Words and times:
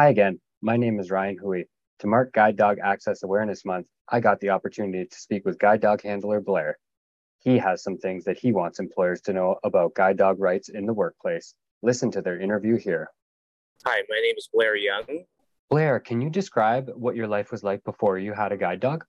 Hi 0.00 0.08
again. 0.08 0.40
My 0.62 0.78
name 0.78 0.98
is 0.98 1.10
Ryan 1.10 1.36
Hui. 1.36 1.64
To 1.98 2.06
mark 2.06 2.32
Guide 2.32 2.56
Dog 2.56 2.78
Access 2.82 3.22
Awareness 3.22 3.66
Month, 3.66 3.86
I 4.08 4.18
got 4.18 4.40
the 4.40 4.48
opportunity 4.48 5.04
to 5.04 5.20
speak 5.20 5.44
with 5.44 5.58
guide 5.58 5.82
dog 5.82 6.00
handler 6.02 6.40
Blair. 6.40 6.78
He 7.40 7.58
has 7.58 7.82
some 7.82 7.98
things 7.98 8.24
that 8.24 8.38
he 8.38 8.50
wants 8.50 8.78
employers 8.78 9.20
to 9.20 9.34
know 9.34 9.56
about 9.62 9.94
guide 9.94 10.16
dog 10.16 10.40
rights 10.40 10.70
in 10.70 10.86
the 10.86 10.94
workplace. 10.94 11.52
Listen 11.82 12.10
to 12.12 12.22
their 12.22 12.40
interview 12.40 12.78
here. 12.78 13.10
Hi, 13.84 14.00
my 14.08 14.20
name 14.22 14.36
is 14.38 14.48
Blair 14.50 14.74
Young. 14.74 15.26
Blair, 15.68 16.00
can 16.00 16.22
you 16.22 16.30
describe 16.30 16.90
what 16.94 17.14
your 17.14 17.28
life 17.28 17.52
was 17.52 17.62
like 17.62 17.84
before 17.84 18.16
you 18.16 18.32
had 18.32 18.52
a 18.52 18.56
guide 18.56 18.80
dog? 18.80 19.04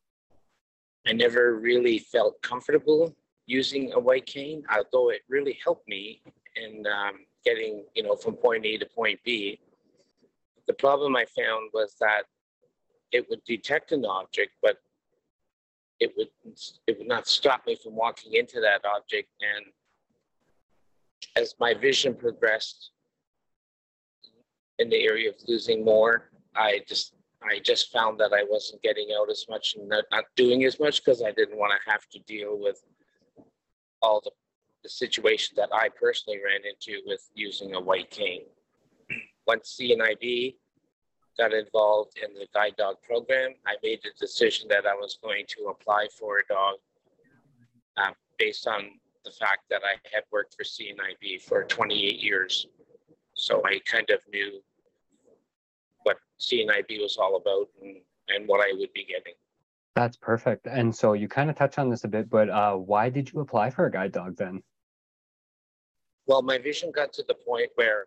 I 1.08 1.14
never 1.14 1.58
really 1.58 2.00
felt 2.00 2.42
comfortable 2.42 3.16
using 3.46 3.94
a 3.94 4.00
white 4.02 4.26
cane, 4.26 4.66
although 4.70 5.10
it 5.10 5.22
really 5.30 5.58
helped 5.64 5.88
me 5.88 6.22
in 6.58 6.84
um, 6.86 7.20
getting, 7.46 7.86
you 7.96 8.04
know, 8.04 8.18
from 8.18 8.36
point 8.36 8.66
A 8.66 8.78
to 8.80 8.86
point 8.88 9.22
B. 9.24 9.58
The 10.68 10.74
problem 10.74 11.16
I 11.16 11.26
found 11.26 11.70
was 11.74 11.96
that 12.00 12.24
it 13.12 13.30
would 13.30 13.44
detect 13.46 13.92
an 13.92 14.06
object, 14.06 14.52
but 14.62 14.78
it 16.00 16.14
would 16.18 16.30
it 16.88 16.98
would 16.98 17.08
not 17.08 17.28
stop 17.28 17.66
me 17.68 17.76
from 17.76 17.96
walking 17.96 18.34
into 18.34 18.60
that 18.62 18.82
object. 18.86 19.30
And 19.42 19.66
as 21.36 21.56
my 21.60 21.74
vision 21.74 22.16
progressed 22.16 22.92
in 24.80 24.90
the 24.90 25.04
area 25.04 25.30
of 25.30 25.36
losing 25.48 25.86
more, 25.86 26.32
I 26.56 26.82
just 26.88 27.14
I 27.44 27.60
just 27.60 27.92
found 27.92 28.20
that 28.20 28.34
I 28.34 28.44
wasn't 28.44 28.82
getting 28.84 29.10
out 29.18 29.30
as 29.30 29.46
much 29.50 29.76
and 29.76 29.90
not, 29.90 30.06
not 30.12 30.26
doing 30.36 30.64
as 30.64 30.80
much 30.80 31.04
because 31.04 31.24
I 31.24 31.32
didn't 31.32 31.58
want 31.58 31.74
to 31.74 31.92
have 31.92 32.08
to 32.10 32.20
deal 32.20 32.60
with 32.60 32.84
all 34.02 34.22
the, 34.24 34.32
the 34.84 34.90
situation 34.90 35.56
that 35.58 35.70
I 35.74 35.90
personally 35.90 36.40
ran 36.44 36.62
into 36.66 37.02
with 37.06 37.28
using 37.34 37.74
a 37.74 37.82
white 37.82 38.12
cane. 38.12 38.44
Once 39.48 39.78
CNIB 39.80 40.56
got 41.38 41.54
involved 41.54 42.18
in 42.24 42.34
the 42.34 42.48
guide 42.54 42.76
dog 42.78 42.96
program, 43.02 43.54
I 43.66 43.76
made 43.84 44.00
the 44.04 44.12
decision 44.20 44.68
that 44.70 44.86
I 44.86 44.94
was 44.94 45.18
going 45.24 45.46
to 45.50 45.68
apply 45.70 46.08
for 46.18 46.40
a 46.40 46.46
dog 46.48 46.76
uh, 47.98 48.12
based 48.38 48.68
on 48.68 49.00
the 49.24 49.32
fact 49.32 49.62
that 49.70 49.82
I 49.84 49.96
had 50.14 50.24
worked 50.32 50.56
for 50.56 50.64
CNIB 50.64 51.42
for 51.42 51.64
28 51.64 52.20
years. 52.20 52.68
So 53.34 53.62
I 53.66 53.80
kind 53.86 54.10
of 54.10 54.20
knew 54.32 54.62
what 56.04 56.18
CNIB 56.40 57.02
was 57.02 57.18
all 57.18 57.38
about 57.38 57.68
and, 57.82 57.98
and 58.28 58.48
what 58.48 58.62
I 58.62 58.74
would 58.78 58.92
be 58.94 59.06
getting. 59.06 59.34
That's 59.96 60.18
perfect. 60.18 60.68
And 60.68 60.96
so 60.96 61.14
you 61.14 61.28
kind 61.28 61.50
of 61.50 61.56
touched 61.56 61.78
on 61.78 61.90
this 61.90 62.04
a 62.04 62.08
bit, 62.08 62.30
but 62.30 62.50
uh, 62.50 62.76
why 62.76 63.10
did 63.10 63.32
you 63.32 63.42
apply 63.42 63.70
for 63.70 63.86
a 63.86 63.92
guide 63.92 64.12
dog 64.12 64.38
then? 64.38 64.64
Well, 66.28 66.42
my 66.42 66.58
vision 66.58 66.92
got 66.92 67.12
to 67.14 67.24
the 67.28 67.34
point 67.34 67.70
where 67.76 68.06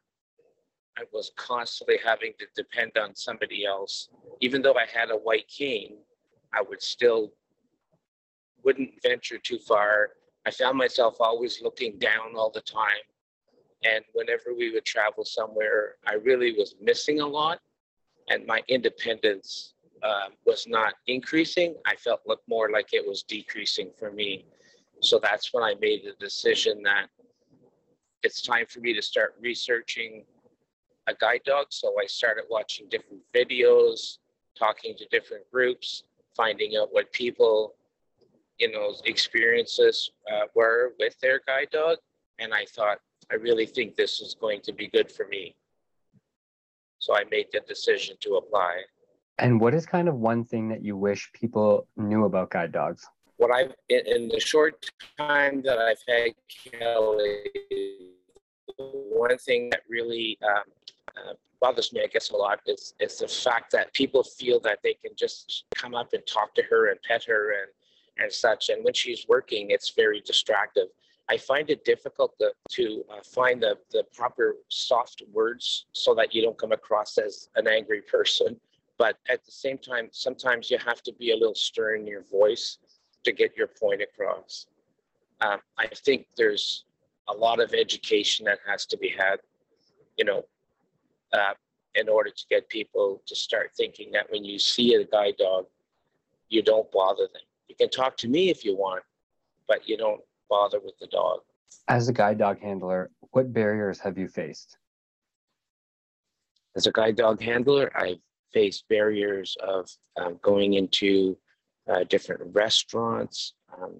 I 0.97 1.03
was 1.13 1.33
constantly 1.37 1.99
having 2.05 2.33
to 2.39 2.47
depend 2.55 2.93
on 2.97 3.15
somebody 3.15 3.67
else. 3.67 4.11
Even 4.41 4.63
though 4.63 4.75
I 4.75 4.87
had 4.87 5.11
a 5.11 5.17
white 5.17 5.49
cane, 5.49 5.97
I 6.53 6.63
would 6.63 6.83
still 6.83 7.33
wouldn't 8.65 9.03
venture 9.03 9.39
too 9.39 9.59
far. 9.59 10.11
I 10.47 10.51
found 10.51 10.79
myself 10.79 11.17
always 11.21 11.61
looking 11.61 11.99
down 11.99 12.37
all 12.37 12.51
the 12.51 12.61
time. 12.61 13.05
And 13.85 14.05
whenever 14.15 14.55
we 14.57 14.73
would 14.73 14.85
travel 14.85 15.25
somewhere, 15.25 15.97
I 16.07 16.15
really 16.15 16.53
was 16.53 16.77
missing 16.81 17.21
a 17.21 17.27
lot. 17.27 17.59
And 18.29 18.47
my 18.47 18.63
independence 18.69 19.75
uh, 20.03 20.29
was 20.47 20.67
not 20.67 20.95
increasing. 21.07 21.75
I 21.87 21.97
felt 21.97 22.21
more 22.49 22.71
like 22.71 22.95
it 22.95 23.07
was 23.07 23.23
decreasing 23.25 23.91
for 23.99 24.11
me. 24.11 24.47
So 25.01 25.19
that's 25.23 25.53
when 25.53 25.65
I 25.65 25.75
made 25.81 26.03
the 26.05 26.13
decision 26.25 26.83
that 26.85 27.09
it's 28.23 28.41
time 28.41 28.65
for 28.67 28.81
me 28.81 28.95
to 28.95 29.03
start 29.03 29.35
researching 29.41 30.25
a 31.07 31.15
guide 31.15 31.41
dog. 31.45 31.67
So 31.71 31.95
I 32.01 32.07
started 32.07 32.45
watching 32.51 32.89
different 32.89 33.23
videos, 33.35 34.19
talking 34.59 34.95
to 34.97 35.07
different 35.11 35.45
groups, 35.53 36.05
finding 36.37 36.77
out 36.77 36.89
what 36.93 37.13
people, 37.13 37.75
you 38.59 38.71
know, 38.71 38.95
experiences 39.05 40.11
uh, 40.33 40.47
were 40.55 40.95
with 40.99 41.19
their 41.21 41.41
guide 41.47 41.69
dog. 41.73 41.99
And 42.39 42.53
I 42.53 42.65
thought, 42.67 42.99
I 43.31 43.37
really 43.37 43.67
think 43.67 43.97
this 43.97 44.21
is 44.21 44.35
going 44.35 44.61
to 44.63 44.73
be 44.73 44.89
good 44.89 45.11
for 45.11 45.27
me. 45.27 45.55
So 46.99 47.15
I 47.15 47.25
made 47.31 47.47
the 47.53 47.61
decision 47.61 48.17
to 48.21 48.37
apply. 48.37 48.83
And 49.39 49.61
what 49.61 49.75
is 49.75 49.85
kind 49.85 50.09
of 50.09 50.17
one 50.17 50.45
thing 50.45 50.69
that 50.69 50.83
you 50.83 50.97
wish 50.97 51.31
people 51.33 51.89
knew 51.97 52.25
about 52.25 52.51
guide 52.51 52.73
dogs? 52.73 53.07
What 53.37 53.51
I've, 53.51 53.75
in, 53.89 54.29
the 54.29 54.39
short 54.39 54.87
time 55.19 55.61
that 55.63 55.79
I've 55.79 56.03
had 56.07 56.31
Kelly, 56.73 57.41
one 58.79 59.37
thing 59.39 59.71
that 59.71 59.81
really 59.89 60.39
um, 60.43 60.63
bothers 61.65 61.95
me, 61.95 62.03
I 62.03 62.09
guess, 62.09 62.29
a 62.31 62.37
lot 62.37 62.61
is 62.67 62.95
is 63.01 63.15
the 63.25 63.29
fact 63.47 63.73
that 63.73 63.87
people 63.95 64.23
feel 64.23 64.59
that 64.69 64.79
they 64.85 64.95
can 65.03 65.13
just 65.25 65.65
come 65.75 65.95
up 66.01 66.11
and 66.13 66.23
talk 66.27 66.55
to 66.57 66.63
her 66.71 66.91
and 66.91 66.99
pet 67.09 67.25
her 67.25 67.43
and 67.59 67.71
and 68.23 68.31
such. 68.31 68.69
And 68.69 68.85
when 68.85 68.95
she's 69.03 69.25
working, 69.35 69.71
it's 69.71 69.91
very 70.03 70.21
distractive. 70.21 70.89
I 71.35 71.37
find 71.39 71.71
it 71.71 71.81
difficult 71.87 72.33
to, 72.41 72.49
to 72.77 72.85
uh, 73.11 73.23
find 73.39 73.63
the, 73.63 73.79
the 73.91 74.03
proper 74.19 74.57
soft 74.69 75.23
words 75.33 75.87
so 75.93 76.15
that 76.19 76.35
you 76.35 76.43
don't 76.43 76.59
come 76.59 76.73
across 76.73 77.17
as 77.17 77.49
an 77.57 77.67
angry 77.67 78.03
person. 78.03 78.61
But 78.99 79.17
at 79.35 79.41
the 79.47 79.51
same 79.65 79.79
time, 79.79 80.07
sometimes 80.13 80.71
you 80.71 80.79
have 80.91 81.03
to 81.09 81.13
be 81.15 81.33
a 81.33 81.37
little 81.43 81.55
stern 81.55 82.03
in 82.03 82.07
your 82.07 82.25
voice 82.41 82.79
to 83.25 83.33
get 83.33 83.57
your 83.57 83.71
point 83.83 84.03
across. 84.03 84.67
Um, 85.41 85.61
I 85.79 85.87
think 86.05 86.27
there's 86.37 86.85
a 87.29 87.35
lot 87.47 87.59
of 87.59 87.73
education 87.73 88.45
that 88.45 88.59
has 88.69 88.85
to 88.93 88.97
be 88.99 89.09
had. 89.09 89.39
You 90.19 90.27
know, 90.27 90.45
uh, 91.33 91.55
in 91.95 92.09
order 92.09 92.31
to 92.31 92.45
get 92.51 92.69
people 92.69 93.23
to 93.27 93.37
start 93.37 93.71
thinking 93.77 94.11
that 94.13 94.31
when 94.31 94.45
you 94.45 94.59
see 94.59 94.95
a 94.95 95.05
guide 95.05 95.37
dog, 95.39 95.67
you 96.49 96.63
don't 96.63 96.91
bother 96.93 97.25
them. 97.33 97.43
You 97.69 97.75
can 97.77 97.91
talk 97.91 98.17
to 98.19 98.29
me 98.29 98.51
if 98.51 98.65
you 98.65 98.77
want, 98.77 99.03
but 99.67 99.89
you 99.89 99.97
don't 99.97 100.21
bother 100.49 100.81
with 100.81 100.99
the 100.99 101.07
dog. 101.07 101.41
As 101.89 102.09
a 102.09 102.13
guide 102.13 102.39
dog 102.39 102.61
handler, 102.61 103.11
what 103.31 103.53
barriers 103.53 103.99
have 104.01 104.19
you 104.19 104.29
faced? 104.29 104.77
As 106.77 106.87
a 106.87 106.93
guide 106.93 107.17
dog 107.17 107.41
handler, 107.41 107.91
I've 107.97 108.19
faced 108.53 108.89
barriers 108.89 109.57
of 109.61 109.91
um, 110.17 110.39
going 110.43 110.75
into 110.75 111.37
uh, 111.93 112.05
different 112.05 112.55
restaurants, 112.55 113.55
um, 113.77 113.95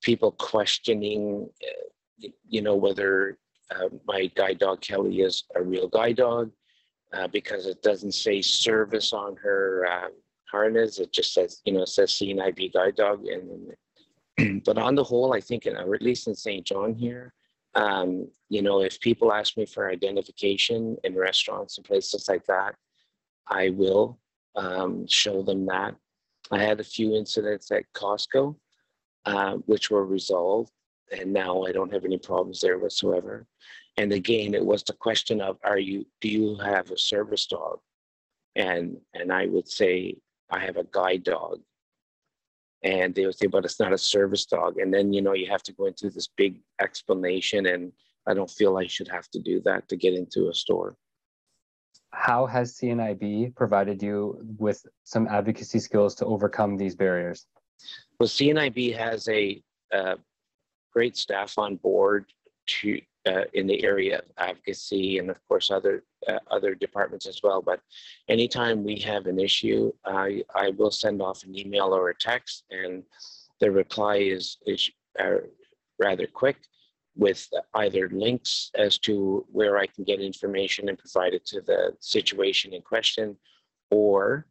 people 0.00 0.32
questioning, 0.32 1.48
uh, 1.62 2.28
you 2.48 2.62
know, 2.62 2.76
whether 2.76 3.38
uh, 3.70 3.88
my 4.06 4.26
guide 4.34 4.58
dog 4.58 4.80
Kelly 4.80 5.20
is 5.20 5.44
a 5.54 5.62
real 5.62 5.88
guide 5.88 6.16
dog 6.16 6.50
uh, 7.12 7.28
because 7.28 7.66
it 7.66 7.82
doesn't 7.82 8.12
say 8.12 8.42
service 8.42 9.12
on 9.12 9.36
her 9.36 9.86
uh, 9.90 10.08
harness. 10.50 10.98
It 10.98 11.12
just 11.12 11.32
says, 11.34 11.60
you 11.64 11.72
know, 11.72 11.82
it 11.82 11.88
says 11.88 12.12
CNIB 12.12 12.72
guide 12.72 12.96
dog. 12.96 13.24
And 13.26 14.62
but 14.64 14.78
on 14.78 14.94
the 14.94 15.04
whole, 15.04 15.32
I 15.32 15.40
think, 15.40 15.66
or 15.66 15.94
at 15.94 16.02
least 16.02 16.28
in 16.28 16.34
St. 16.34 16.64
John 16.64 16.94
here, 16.94 17.32
um, 17.74 18.28
you 18.48 18.62
know, 18.62 18.80
if 18.80 19.00
people 19.00 19.32
ask 19.32 19.56
me 19.56 19.66
for 19.66 19.90
identification 19.90 20.96
in 21.04 21.14
restaurants 21.14 21.78
and 21.78 21.86
places 21.86 22.28
like 22.28 22.44
that, 22.46 22.74
I 23.46 23.70
will 23.70 24.18
um, 24.56 25.06
show 25.06 25.42
them 25.42 25.66
that. 25.66 25.94
I 26.50 26.58
had 26.58 26.80
a 26.80 26.84
few 26.84 27.14
incidents 27.14 27.70
at 27.70 27.84
Costco, 27.94 28.56
uh, 29.24 29.54
which 29.66 29.90
were 29.90 30.04
resolved, 30.04 30.72
and 31.10 31.32
now 31.32 31.62
I 31.62 31.72
don't 31.72 31.92
have 31.92 32.04
any 32.04 32.18
problems 32.18 32.60
there 32.60 32.78
whatsoever. 32.78 33.46
And 33.96 34.12
again, 34.12 34.54
it 34.54 34.64
was 34.64 34.82
the 34.82 34.92
question 34.92 35.40
of, 35.40 35.58
are 35.64 35.78
you, 35.78 36.06
do 36.20 36.28
you 36.28 36.56
have 36.56 36.90
a 36.90 36.98
service 36.98 37.46
dog? 37.46 37.80
And, 38.56 38.96
and 39.14 39.32
I 39.32 39.46
would 39.46 39.68
say, 39.68 40.16
I 40.50 40.60
have 40.60 40.76
a 40.76 40.86
guide 40.90 41.24
dog. 41.24 41.60
And 42.82 43.14
they 43.14 43.26
would 43.26 43.36
say, 43.36 43.46
but 43.46 43.64
it's 43.64 43.78
not 43.78 43.92
a 43.92 43.98
service 43.98 44.46
dog. 44.46 44.78
And 44.78 44.92
then, 44.92 45.12
you 45.12 45.20
know, 45.20 45.34
you 45.34 45.50
have 45.50 45.62
to 45.64 45.72
go 45.72 45.86
into 45.86 46.08
this 46.08 46.28
big 46.36 46.60
explanation. 46.80 47.66
And 47.66 47.92
I 48.26 48.34
don't 48.34 48.50
feel 48.50 48.78
I 48.78 48.86
should 48.86 49.08
have 49.08 49.28
to 49.30 49.38
do 49.38 49.60
that 49.62 49.88
to 49.88 49.96
get 49.96 50.14
into 50.14 50.48
a 50.48 50.54
store. 50.54 50.96
How 52.12 52.46
has 52.46 52.76
CNIB 52.76 53.54
provided 53.54 54.02
you 54.02 54.38
with 54.58 54.84
some 55.04 55.28
advocacy 55.28 55.78
skills 55.78 56.14
to 56.16 56.26
overcome 56.26 56.76
these 56.76 56.96
barriers? 56.96 57.46
Well, 58.18 58.28
CNIB 58.28 58.96
has 58.96 59.28
a 59.28 59.62
uh, 59.92 60.16
great 60.92 61.16
staff 61.16 61.58
on 61.58 61.76
board 61.76 62.26
to 62.66 63.00
uh, 63.26 63.44
in 63.52 63.66
the 63.66 63.84
area 63.84 64.18
of 64.18 64.24
advocacy 64.38 65.18
and 65.18 65.30
of 65.30 65.36
course 65.46 65.70
other 65.70 66.04
uh, 66.28 66.38
other 66.50 66.74
departments 66.74 67.26
as 67.26 67.40
well. 67.42 67.60
But 67.62 67.80
anytime 68.28 68.82
we 68.84 68.96
have 69.00 69.26
an 69.26 69.38
issue, 69.38 69.92
I 70.04 70.42
I 70.54 70.70
will 70.70 70.90
send 70.90 71.20
off 71.20 71.44
an 71.44 71.58
email 71.58 71.94
or 71.94 72.10
a 72.10 72.14
text, 72.14 72.64
and 72.70 73.02
the 73.60 73.70
reply 73.70 74.16
is 74.16 74.58
is 74.66 74.90
uh, 75.18 75.38
rather 75.98 76.26
quick 76.26 76.56
with 77.16 77.46
either 77.74 78.08
links 78.10 78.70
as 78.74 78.98
to 78.98 79.44
where 79.50 79.76
I 79.76 79.86
can 79.86 80.04
get 80.04 80.20
information 80.20 80.88
and 80.88 80.98
provide 80.98 81.34
it 81.34 81.44
to 81.46 81.60
the 81.60 81.94
situation 82.00 82.72
in 82.72 82.82
question, 82.82 83.36
or 83.90 84.46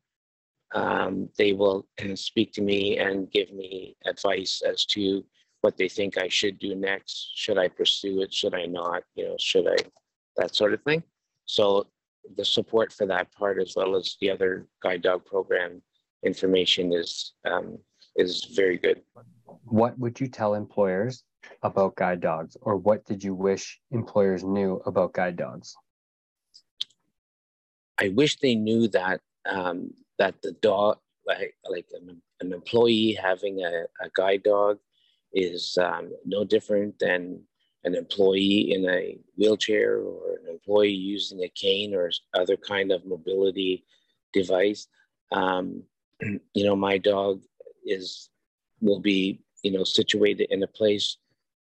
um, 0.76 1.30
they 1.38 1.54
will 1.54 1.88
uh, 2.04 2.16
speak 2.16 2.54
to 2.54 2.62
me 2.62 3.00
and 3.00 3.32
give 3.32 3.52
me 3.52 3.96
advice 4.06 4.62
as 4.62 4.86
to 4.86 5.24
what 5.62 5.78
they 5.78 5.90
think 5.90 6.18
I 6.18 6.28
should 6.28 6.60
do 6.60 6.76
next. 6.76 7.32
Should 7.36 7.58
I 7.58 7.68
pursue 7.68 8.22
it? 8.22 8.34
Should 8.34 8.54
I 8.54 8.66
not? 8.66 9.04
You 9.16 9.26
know, 9.30 9.36
should 9.40 9.68
I? 9.68 9.78
That 10.38 10.56
sort 10.56 10.74
of 10.74 10.82
thing. 10.84 11.04
So 11.46 11.88
the 12.38 12.46
support 12.46 12.94
for 12.94 13.06
that 13.08 13.32
part 13.34 13.60
as 13.62 13.74
well 13.76 13.96
as 13.96 14.16
the 14.22 14.30
other 14.30 14.68
guide 14.82 15.02
dog 15.02 15.26
program 15.26 15.82
information 16.24 16.94
is 16.94 17.34
um, 17.46 17.78
is 18.16 18.46
very 18.46 18.78
good. 18.78 19.02
What 19.64 19.98
would 20.00 20.20
you 20.20 20.28
tell 20.28 20.54
employers 20.54 21.24
about 21.64 21.96
guide 21.96 22.22
dogs, 22.22 22.58
or 22.62 22.78
what 22.78 23.06
did 23.06 23.24
you 23.24 23.34
wish 23.34 23.80
employers 23.92 24.44
knew 24.44 24.82
about 24.86 25.14
guide 25.14 25.38
dogs? 25.38 25.76
I 28.00 28.10
wish 28.10 28.38
they 28.38 28.56
knew 28.56 28.88
that 28.90 29.22
um, 29.46 29.92
that 30.20 30.42
the 30.42 30.54
dog, 30.54 31.00
like 31.26 31.56
like 31.70 31.88
an, 31.94 32.22
an 32.42 32.54
employee 32.54 33.18
having 33.22 33.64
a, 33.64 33.86
a 34.02 34.10
guide 34.16 34.44
dog, 34.44 34.78
is 35.34 35.78
um, 35.82 36.12
no 36.26 36.44
different 36.44 37.00
than 37.00 37.42
an 37.84 37.96
employee 37.96 38.74
in 38.74 38.90
a 38.90 39.18
wheelchair 39.38 40.00
or 40.00 40.38
an 40.44 40.50
employee 40.50 40.90
using 40.90 41.44
a 41.44 41.50
cane 41.50 41.96
or 41.96 42.12
other 42.34 42.58
kind 42.58 42.92
of 42.92 43.06
mobility 43.06 43.86
device. 44.34 44.88
Um, 45.32 45.84
you 46.22 46.66
know, 46.66 46.76
my 46.76 46.98
dog 46.98 47.42
is 47.86 48.30
will 48.82 49.00
be 49.00 49.42
you 49.64 49.72
know 49.72 49.84
situated 49.84 50.48
in 50.50 50.64
a 50.64 50.68
place 50.68 51.18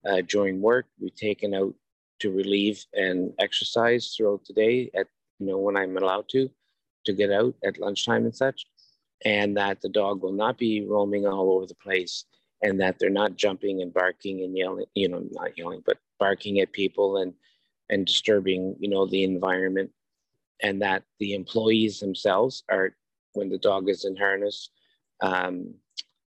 uh, 0.08 0.22
during 0.28 0.62
work. 0.62 0.88
We've 1.00 1.16
taken 1.16 1.54
out 1.54 1.74
to 2.20 2.32
relieve 2.32 2.84
and 2.94 3.34
exercise 3.40 4.16
throughout 4.16 4.46
the 4.46 4.54
day 4.54 4.90
at 4.96 5.08
you 5.40 5.48
know 5.48 5.58
when 5.60 5.78
I'm 5.78 5.98
allowed 5.98 6.30
to 6.30 6.50
to 7.06 7.14
get 7.14 7.32
out 7.32 7.54
at 7.64 7.80
lunchtime 7.80 8.26
and 8.26 8.36
such, 8.36 8.66
and 9.24 9.56
that 9.58 9.82
the 9.82 9.90
dog 9.90 10.24
will 10.24 10.34
not 10.34 10.58
be 10.58 10.86
roaming 10.86 11.28
all 11.28 11.52
over 11.52 11.68
the 11.68 11.76
place 11.76 12.26
and 12.62 12.80
that 12.82 12.98
they're 13.00 13.10
not 13.10 13.36
jumping 13.36 13.82
and 13.82 13.94
barking 13.94 14.44
and 14.44 14.58
yelling, 14.58 14.86
you 14.96 15.10
know, 15.10 15.24
not 15.32 15.58
yelling, 15.58 15.84
but 15.86 15.98
barking 16.20 16.60
at 16.60 16.72
people 16.72 17.18
and 17.18 17.34
and 17.90 18.06
disturbing, 18.06 18.76
you 18.80 18.90
know, 18.90 19.06
the 19.06 19.24
environment, 19.24 19.92
and 20.62 20.82
that 20.82 21.04
the 21.20 21.34
employees 21.34 22.00
themselves 22.00 22.64
are, 22.70 22.96
when 23.34 23.50
the 23.50 23.58
dog 23.58 23.90
is 23.90 24.04
in 24.04 24.16
harness, 24.16 24.70
um, 25.22 25.74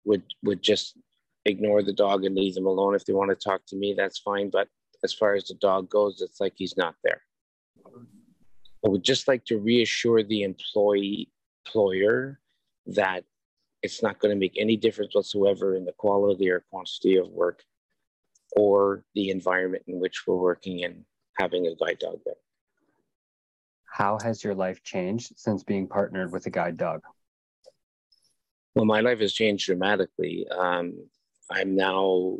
would 0.05 0.23
would 0.43 0.61
just 0.61 0.97
ignore 1.45 1.81
the 1.81 1.93
dog 1.93 2.25
and 2.25 2.35
leave 2.35 2.53
them 2.53 2.67
alone. 2.67 2.93
If 2.93 3.05
they 3.05 3.13
want 3.13 3.29
to 3.31 3.35
talk 3.35 3.61
to 3.67 3.75
me, 3.75 3.95
that's 3.97 4.19
fine. 4.19 4.49
But 4.49 4.67
as 5.03 5.13
far 5.13 5.35
as 5.35 5.45
the 5.45 5.55
dog 5.55 5.89
goes, 5.89 6.21
it's 6.21 6.39
like 6.41 6.53
he's 6.55 6.77
not 6.77 6.95
there. 7.03 7.21
I 8.85 8.89
would 8.89 9.03
just 9.03 9.27
like 9.27 9.45
to 9.45 9.57
reassure 9.57 10.23
the 10.23 10.43
employee 10.43 11.31
employer 11.65 12.39
that 12.87 13.23
it's 13.83 14.01
not 14.01 14.19
going 14.19 14.33
to 14.33 14.39
make 14.39 14.55
any 14.57 14.75
difference 14.75 15.15
whatsoever 15.15 15.75
in 15.75 15.85
the 15.85 15.93
quality 15.93 16.49
or 16.49 16.65
quantity 16.71 17.17
of 17.17 17.27
work 17.29 17.63
or 18.55 19.03
the 19.13 19.29
environment 19.29 19.83
in 19.87 19.99
which 19.99 20.25
we're 20.25 20.35
working 20.35 20.79
in 20.79 21.05
having 21.37 21.67
a 21.67 21.75
guide 21.75 21.99
dog 21.99 22.19
there. 22.25 22.35
How 23.85 24.17
has 24.23 24.43
your 24.43 24.55
life 24.55 24.83
changed 24.83 25.33
since 25.37 25.63
being 25.63 25.87
partnered 25.87 26.31
with 26.31 26.45
a 26.45 26.49
guide 26.49 26.77
dog? 26.77 27.01
Well, 28.75 28.85
my 28.85 29.01
life 29.01 29.19
has 29.19 29.33
changed 29.33 29.65
dramatically. 29.65 30.47
Um, 30.49 31.07
I'm 31.49 31.75
now 31.75 32.37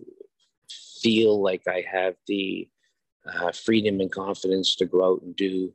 feel 1.01 1.41
like 1.41 1.63
I 1.67 1.83
have 1.91 2.15
the 2.27 2.67
uh, 3.25 3.51
freedom 3.51 4.01
and 4.01 4.11
confidence 4.11 4.75
to 4.77 4.85
go 4.85 5.13
out 5.13 5.21
and 5.21 5.35
do 5.35 5.73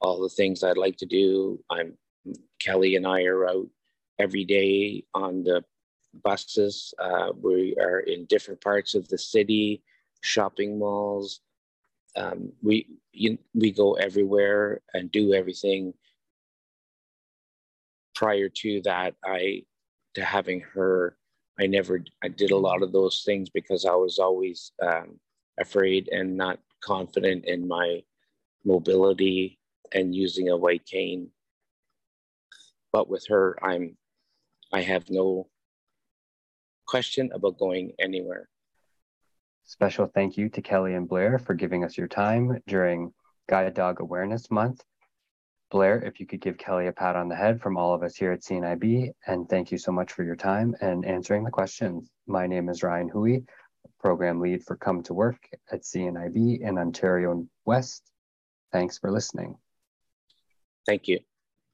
all 0.00 0.20
the 0.20 0.28
things 0.28 0.62
I'd 0.62 0.76
like 0.76 0.96
to 0.98 1.06
do. 1.06 1.62
I'm 1.70 1.96
Kelly 2.58 2.96
and 2.96 3.06
I 3.06 3.22
are 3.22 3.48
out 3.48 3.68
every 4.22 4.44
day 4.44 5.04
on 5.14 5.42
the 5.42 5.64
buses. 6.24 6.94
Uh, 6.98 7.32
we 7.40 7.76
are 7.80 8.00
in 8.00 8.26
different 8.26 8.60
parts 8.60 8.94
of 8.94 9.08
the 9.08 9.18
city, 9.18 9.82
shopping 10.22 10.78
malls. 10.78 11.40
Um, 12.16 12.52
we 12.62 12.86
you, 13.12 13.38
we 13.54 13.72
go 13.72 13.94
everywhere 13.94 14.80
and 14.94 15.10
do 15.10 15.34
everything. 15.34 15.94
Prior 18.14 18.48
to 18.48 18.82
that, 18.82 19.14
I 19.24 19.64
to 20.14 20.24
having 20.24 20.60
her, 20.74 21.16
I 21.58 21.66
never 21.66 22.04
I 22.22 22.28
did 22.28 22.50
a 22.50 22.64
lot 22.68 22.82
of 22.82 22.92
those 22.92 23.22
things 23.24 23.50
because 23.50 23.84
I 23.84 23.94
was 23.94 24.18
always 24.18 24.72
um, 24.82 25.18
afraid 25.58 26.08
and 26.12 26.36
not 26.36 26.58
confident 26.84 27.46
in 27.46 27.66
my 27.66 28.02
mobility 28.64 29.58
and 29.92 30.14
using 30.14 30.48
a 30.50 30.56
white 30.56 30.84
cane. 30.86 31.30
But 32.92 33.08
with 33.08 33.26
her, 33.28 33.58
I'm 33.64 33.96
I 34.72 34.80
have 34.80 35.10
no 35.10 35.48
question 36.86 37.30
about 37.32 37.58
going 37.58 37.92
anywhere. 37.98 38.48
Special 39.64 40.06
thank 40.06 40.36
you 40.36 40.48
to 40.50 40.62
Kelly 40.62 40.94
and 40.94 41.08
Blair 41.08 41.38
for 41.38 41.54
giving 41.54 41.84
us 41.84 41.96
your 41.96 42.08
time 42.08 42.60
during 42.66 43.12
Guide 43.48 43.74
Dog 43.74 44.00
Awareness 44.00 44.50
Month. 44.50 44.82
Blair, 45.70 46.02
if 46.02 46.20
you 46.20 46.26
could 46.26 46.40
give 46.40 46.58
Kelly 46.58 46.86
a 46.86 46.92
pat 46.92 47.16
on 47.16 47.28
the 47.28 47.36
head 47.36 47.60
from 47.60 47.76
all 47.76 47.94
of 47.94 48.02
us 48.02 48.16
here 48.16 48.32
at 48.32 48.42
CNIB, 48.42 49.10
and 49.26 49.48
thank 49.48 49.72
you 49.72 49.78
so 49.78 49.92
much 49.92 50.12
for 50.12 50.22
your 50.22 50.36
time 50.36 50.74
and 50.80 51.04
answering 51.04 51.44
the 51.44 51.50
questions. 51.50 52.10
My 52.26 52.46
name 52.46 52.68
is 52.68 52.82
Ryan 52.82 53.08
Hui, 53.08 53.40
program 54.00 54.40
lead 54.40 54.64
for 54.64 54.76
Come 54.76 55.02
to 55.04 55.14
Work 55.14 55.48
at 55.70 55.82
CNIB 55.82 56.60
in 56.60 56.78
Ontario 56.78 57.46
West. 57.64 58.02
Thanks 58.70 58.98
for 58.98 59.10
listening. 59.10 59.56
Thank 60.86 61.08
you. 61.08 61.20